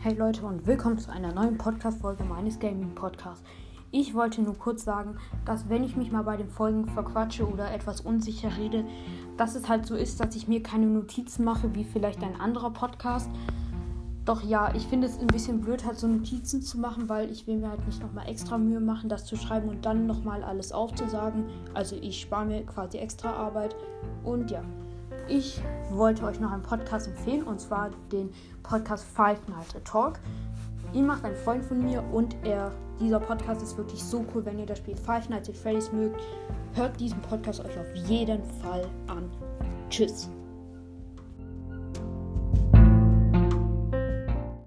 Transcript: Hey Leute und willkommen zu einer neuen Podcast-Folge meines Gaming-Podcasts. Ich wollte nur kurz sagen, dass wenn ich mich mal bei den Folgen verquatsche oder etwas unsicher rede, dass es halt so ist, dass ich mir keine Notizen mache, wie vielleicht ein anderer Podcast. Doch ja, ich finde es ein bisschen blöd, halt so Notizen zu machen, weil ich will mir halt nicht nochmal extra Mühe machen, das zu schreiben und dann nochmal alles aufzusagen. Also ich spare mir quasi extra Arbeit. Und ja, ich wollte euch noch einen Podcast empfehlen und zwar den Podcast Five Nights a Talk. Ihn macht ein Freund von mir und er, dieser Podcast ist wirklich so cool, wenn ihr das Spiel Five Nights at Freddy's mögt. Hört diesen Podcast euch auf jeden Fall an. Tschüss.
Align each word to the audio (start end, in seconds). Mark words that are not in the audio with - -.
Hey 0.00 0.14
Leute 0.14 0.46
und 0.46 0.64
willkommen 0.64 0.96
zu 0.96 1.10
einer 1.10 1.32
neuen 1.32 1.58
Podcast-Folge 1.58 2.22
meines 2.22 2.60
Gaming-Podcasts. 2.60 3.42
Ich 3.90 4.14
wollte 4.14 4.40
nur 4.42 4.56
kurz 4.56 4.84
sagen, 4.84 5.16
dass 5.44 5.68
wenn 5.68 5.82
ich 5.82 5.96
mich 5.96 6.12
mal 6.12 6.22
bei 6.22 6.36
den 6.36 6.48
Folgen 6.48 6.86
verquatsche 6.86 7.44
oder 7.44 7.72
etwas 7.72 8.00
unsicher 8.02 8.56
rede, 8.56 8.84
dass 9.36 9.56
es 9.56 9.68
halt 9.68 9.86
so 9.86 9.96
ist, 9.96 10.20
dass 10.20 10.36
ich 10.36 10.46
mir 10.46 10.62
keine 10.62 10.86
Notizen 10.86 11.42
mache, 11.42 11.74
wie 11.74 11.82
vielleicht 11.82 12.22
ein 12.22 12.40
anderer 12.40 12.70
Podcast. 12.70 13.28
Doch 14.24 14.44
ja, 14.44 14.72
ich 14.72 14.86
finde 14.86 15.08
es 15.08 15.18
ein 15.18 15.26
bisschen 15.26 15.62
blöd, 15.62 15.84
halt 15.84 15.98
so 15.98 16.06
Notizen 16.06 16.62
zu 16.62 16.78
machen, 16.78 17.08
weil 17.08 17.28
ich 17.32 17.48
will 17.48 17.56
mir 17.56 17.70
halt 17.70 17.84
nicht 17.84 18.00
nochmal 18.00 18.28
extra 18.28 18.56
Mühe 18.56 18.78
machen, 18.78 19.08
das 19.08 19.24
zu 19.24 19.34
schreiben 19.34 19.68
und 19.68 19.84
dann 19.84 20.06
nochmal 20.06 20.44
alles 20.44 20.70
aufzusagen. 20.70 21.46
Also 21.74 21.96
ich 21.96 22.20
spare 22.20 22.46
mir 22.46 22.64
quasi 22.64 22.98
extra 22.98 23.32
Arbeit. 23.32 23.74
Und 24.22 24.52
ja, 24.52 24.62
ich 25.28 25.60
wollte 25.90 26.24
euch 26.24 26.40
noch 26.40 26.52
einen 26.52 26.62
Podcast 26.62 27.08
empfehlen 27.08 27.42
und 27.42 27.60
zwar 27.60 27.90
den 28.12 28.30
Podcast 28.62 29.04
Five 29.04 29.46
Nights 29.48 29.76
a 29.76 29.80
Talk. 29.80 30.18
Ihn 30.92 31.06
macht 31.06 31.24
ein 31.24 31.36
Freund 31.36 31.64
von 31.64 31.84
mir 31.84 32.02
und 32.12 32.36
er, 32.44 32.72
dieser 32.98 33.20
Podcast 33.20 33.62
ist 33.62 33.76
wirklich 33.76 34.02
so 34.02 34.24
cool, 34.34 34.44
wenn 34.44 34.58
ihr 34.58 34.66
das 34.66 34.78
Spiel 34.78 34.96
Five 34.96 35.28
Nights 35.28 35.48
at 35.48 35.56
Freddy's 35.56 35.92
mögt. 35.92 36.20
Hört 36.74 36.98
diesen 36.98 37.20
Podcast 37.22 37.60
euch 37.60 37.78
auf 37.78 37.94
jeden 38.08 38.42
Fall 38.62 38.86
an. 39.06 39.30
Tschüss. 39.90 40.30